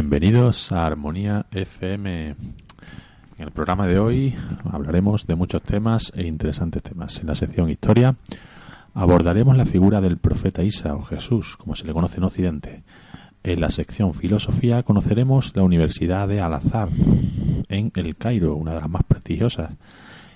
[0.00, 2.28] Bienvenidos a Armonía FM.
[2.28, 2.36] En
[3.36, 4.36] el programa de hoy
[4.70, 7.18] hablaremos de muchos temas e interesantes temas.
[7.18, 8.14] En la sección Historia
[8.94, 12.84] abordaremos la figura del profeta Isa o Jesús, como se le conoce en Occidente.
[13.42, 16.90] En la sección Filosofía conoceremos la Universidad de Al-Azhar
[17.68, 19.72] en El Cairo, una de las más prestigiosas.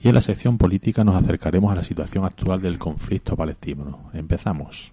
[0.00, 4.10] Y en la sección Política nos acercaremos a la situación actual del conflicto palestino.
[4.14, 4.92] Empezamos.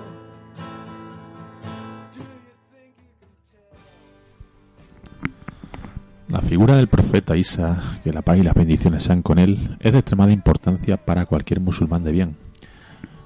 [6.31, 9.91] La figura del profeta Isa, que la paz y las bendiciones sean con él, es
[9.91, 12.37] de extremada importancia para cualquier musulmán de bien.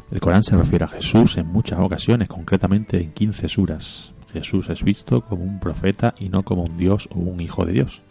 [0.10, 4.12] El Corán se refiere a Jesús en muchas ocasiones, concretamente en 15 suras.
[4.34, 7.74] Jesús es visto como un profeta y no como un Dios o un hijo de
[7.74, 8.02] Dios.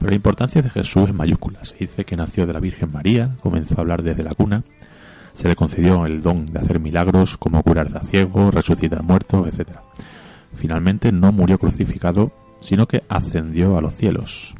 [0.00, 1.64] Pero la importancia de Jesús es mayúscula.
[1.64, 4.64] Se dice que nació de la Virgen María, comenzó a hablar desde la cuna,
[5.30, 9.76] se le concedió el don de hacer milagros como curar a ciegos, resucitar muertos, etc.
[10.54, 14.54] Finalmente no murió crucificado, sino que ascendió a los cielos.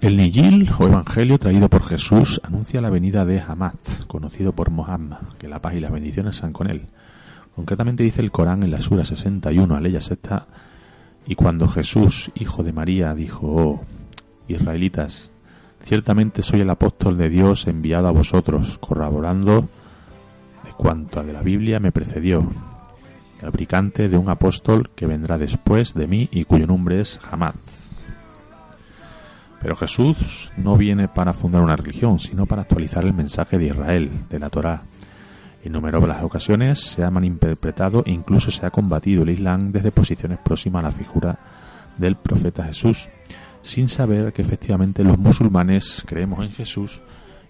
[0.00, 3.74] El Nijil o Evangelio traído por Jesús anuncia la venida de Hamad,
[4.06, 6.86] conocido por Mohammed, que la paz y las bendiciones sean con él.
[7.54, 10.46] Concretamente dice el Corán en la Sura 61, aleya sexta,
[11.26, 13.84] y cuando Jesús, hijo de María, dijo, oh,
[14.48, 15.30] israelitas,
[15.82, 19.68] ciertamente soy el apóstol de Dios enviado a vosotros, corroborando
[20.64, 25.38] de cuanto a de la Biblia me precedió, el fabricante de un apóstol que vendrá
[25.38, 27.54] después de mí y cuyo nombre es Hamad.
[29.60, 34.10] Pero Jesús no viene para fundar una religión, sino para actualizar el mensaje de Israel,
[34.28, 34.82] de la Torá.
[35.62, 40.38] En numerosas ocasiones se ha malinterpretado e incluso se ha combatido el Islam desde posiciones
[40.38, 41.38] próximas a la figura
[41.98, 43.08] del profeta Jesús,
[43.62, 47.02] sin saber que efectivamente los musulmanes creemos en Jesús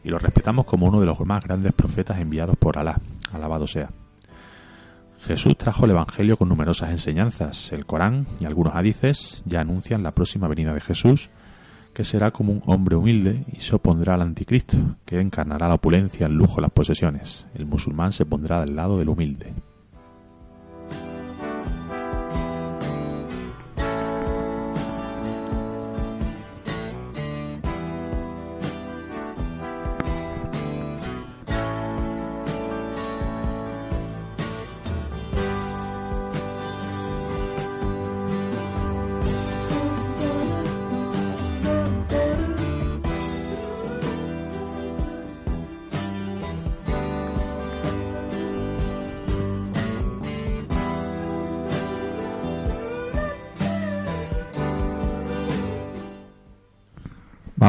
[0.02, 2.98] y lo respetamos como uno de los más grandes profetas enviados por Alá,
[3.32, 3.90] alabado sea.
[5.26, 7.72] Jesús trajo el Evangelio con numerosas enseñanzas.
[7.72, 11.28] El Corán y algunos hadices ya anuncian la próxima venida de Jesús,
[11.92, 16.26] que será como un hombre humilde y se opondrá al anticristo, que encarnará la opulencia,
[16.26, 17.46] el lujo, las posesiones.
[17.54, 19.52] El musulmán se pondrá del lado del humilde.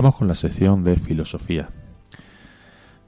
[0.01, 1.69] Vamos con la sección de filosofía.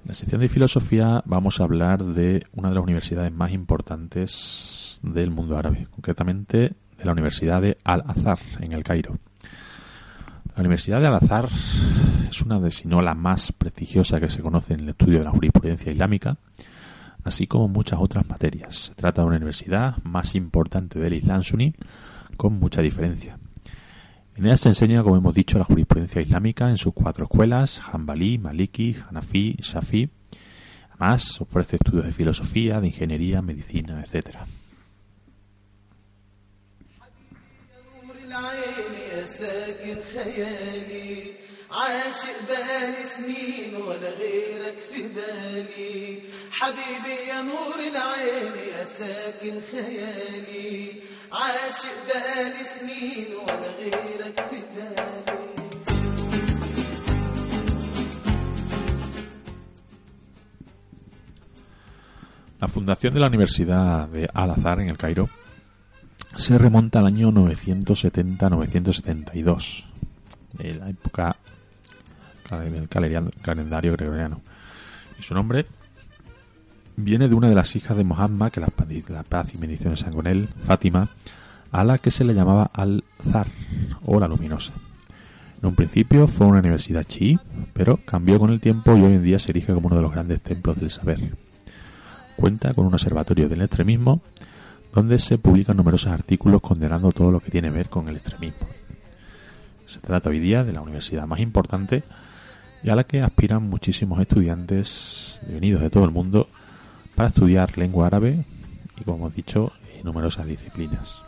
[0.03, 4.99] En la sección de filosofía vamos a hablar de una de las universidades más importantes
[5.01, 6.57] del mundo árabe, concretamente
[6.95, 9.17] de la Universidad de Al-Azhar en el Cairo.
[10.55, 11.49] La Universidad de Al-Azhar
[12.29, 15.25] es una de, si no la más prestigiosa que se conoce en el estudio de
[15.25, 16.37] la jurisprudencia islámica,
[17.23, 18.75] así como muchas otras materias.
[18.75, 21.73] Se trata de una universidad más importante del Islam suní,
[22.37, 23.39] con mucha diferencia.
[24.36, 28.38] En ella se enseña, como hemos dicho, la jurisprudencia islámica en sus cuatro escuelas, Hanbali,
[28.38, 30.08] Maliki, Hanafi, Shafi.
[30.90, 34.36] Además, ofrece estudios de filosofía, de ingeniería, medicina, etc.
[38.04, 41.41] نور العين يا ساكن خيالي
[41.72, 46.18] عاشق بقالي سنين ولا غيرك في بالي
[46.50, 50.92] حبيبي يا نور العين يا ساكن خيالي
[51.32, 55.38] عاشق بقالي سنين ولا غيرك في بالي
[62.60, 65.28] La fundación de la Universidad de Al-Azhar en el Cairo
[66.34, 69.84] se remonta al año 970-972,
[70.54, 71.36] de la época
[72.59, 74.41] del calendario gregoriano.
[75.19, 75.65] Y su nombre
[76.95, 78.69] viene de una de las hijas de Muhammad, que la,
[79.09, 81.09] la paz y bendiciones sean con él, Fátima,
[81.71, 83.47] a la que se le llamaba Al-Zar,
[84.05, 84.73] o la luminosa.
[85.61, 87.39] En un principio fue una universidad chií,
[87.73, 90.11] pero cambió con el tiempo y hoy en día se erige como uno de los
[90.11, 91.35] grandes templos del saber.
[92.35, 94.21] Cuenta con un observatorio del extremismo
[94.93, 98.67] donde se publican numerosos artículos condenando todo lo que tiene que ver con el extremismo.
[99.87, 102.03] Se trata hoy día de la universidad más importante
[102.83, 106.47] y a la que aspiran muchísimos estudiantes venidos de todo el mundo
[107.15, 108.43] para estudiar lengua árabe
[108.99, 109.71] y, como hemos dicho,
[110.03, 111.23] numerosas disciplinas.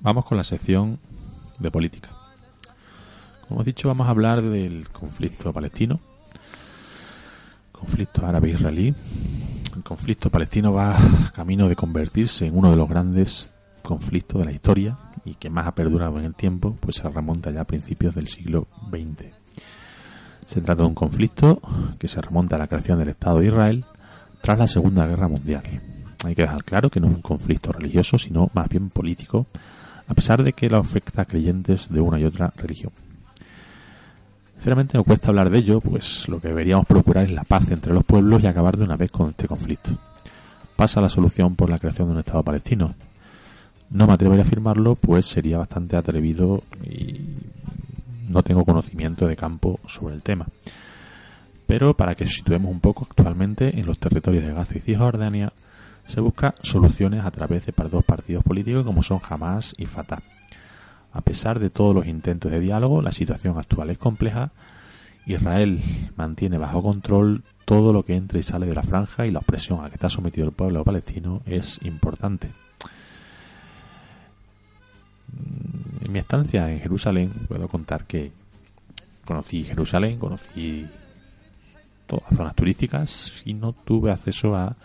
[0.00, 1.00] Vamos con la sección
[1.58, 2.10] de política.
[3.40, 5.98] Como hemos dicho, vamos a hablar del conflicto palestino,
[7.72, 8.94] conflicto árabe-israelí.
[9.74, 10.96] El conflicto palestino va
[11.34, 13.52] camino de convertirse en uno de los grandes
[13.82, 17.50] conflictos de la historia y que más ha perdurado en el tiempo, pues se remonta
[17.50, 19.34] ya a principios del siglo XX.
[20.46, 21.60] Se trata de un conflicto
[21.98, 23.84] que se remonta a la creación del Estado de Israel
[24.42, 25.62] tras la Segunda Guerra Mundial.
[26.24, 29.46] Hay que dejar claro que no es un conflicto religioso, sino más bien político,
[30.06, 32.92] a pesar de que lo afecta a creyentes de una y otra religión.
[34.54, 37.94] Sinceramente no cuesta hablar de ello, pues lo que deberíamos procurar es la paz entre
[37.94, 39.96] los pueblos y acabar de una vez con este conflicto.
[40.76, 42.94] Pasa la solución por la creación de un Estado palestino.
[43.90, 47.20] No me atrevería a afirmarlo, pues sería bastante atrevido y
[48.28, 50.46] no tengo conocimiento de campo sobre el tema.
[51.66, 55.52] Pero para que situemos un poco actualmente en los territorios de Gaza y Cisjordania,
[56.06, 60.22] se busca soluciones a través de dos partidos políticos como son Hamas y Fatah.
[61.12, 64.50] A pesar de todos los intentos de diálogo, la situación actual es compleja.
[65.26, 65.80] Israel
[66.16, 69.84] mantiene bajo control todo lo que entra y sale de la franja y la opresión
[69.84, 72.50] a que está sometido el pueblo palestino es importante.
[76.04, 78.32] En mi estancia en Jerusalén puedo contar que
[79.24, 80.86] conocí Jerusalén, conocí
[82.06, 84.76] todas zonas turísticas y no tuve acceso a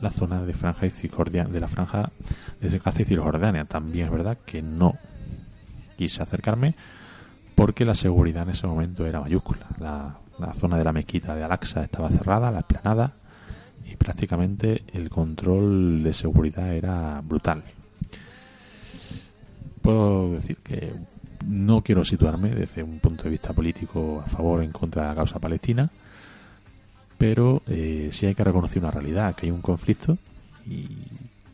[0.00, 2.10] la zona de franja y Cisjordania, de la franja
[2.60, 3.64] de Gaza y Cisjordania.
[3.64, 4.94] También es verdad que no
[5.96, 6.74] quise acercarme
[7.54, 9.66] porque la seguridad en ese momento era mayúscula.
[9.80, 10.14] La,
[10.52, 13.14] zona de la mezquita de Al-Aqsa estaba cerrada, la esplanada,
[13.86, 17.62] y prácticamente el control de seguridad era brutal.
[19.80, 20.92] Puedo decir que
[21.46, 25.08] no quiero situarme desde un punto de vista político a favor o en contra de
[25.08, 25.90] la causa palestina,
[27.18, 30.18] pero eh, sí hay que reconocer una realidad, que hay un conflicto
[30.66, 30.88] y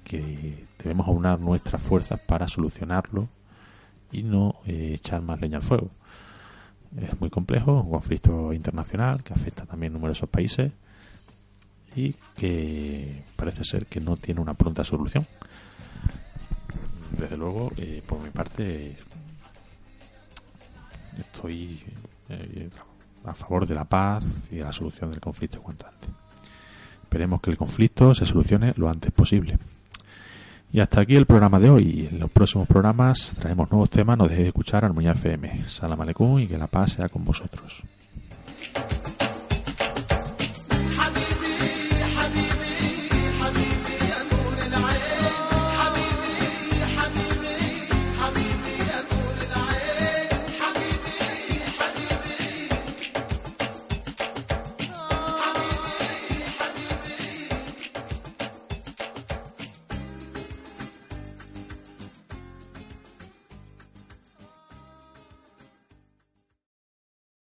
[0.05, 3.29] que debemos aunar nuestras fuerzas para solucionarlo
[4.11, 5.91] y no eh, echar más leña al fuego.
[7.01, 10.73] Es muy complejo, un conflicto internacional que afecta también a numerosos países
[11.97, 15.27] y que parece ser que no tiene una pronta solución.
[17.19, 18.97] Desde luego, eh, por mi parte,
[21.19, 21.83] estoy
[22.29, 22.69] eh,
[23.25, 26.11] a favor de la paz y de la solución del conflicto cuanto antes.
[27.03, 29.59] Esperemos que el conflicto se solucione lo antes posible.
[30.73, 32.09] Y hasta aquí el programa de hoy.
[32.11, 34.17] En los próximos programas traemos nuevos temas.
[34.17, 35.69] No dejéis de escuchar Armonía FM.
[35.69, 37.85] Salam aleikum y que la paz sea con vosotros.